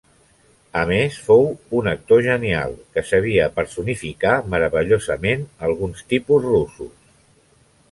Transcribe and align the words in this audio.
A 0.83 0.85
més, 0.91 1.17
fou, 1.25 1.43
un 1.79 1.89
actor 1.91 2.23
genial, 2.27 2.73
que 2.95 3.03
sabia 3.11 3.45
personificar 3.59 4.33
meravellosament 4.55 5.47
alguns 5.69 6.05
tipus 6.15 6.51
russos. 6.51 6.93